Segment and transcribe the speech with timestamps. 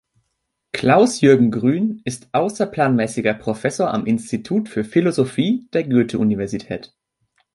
[0.71, 6.95] Klaus-Jürgen Grün ist außerplanmäßiger Professor am Institut für Philosophie der Goethe-Universität.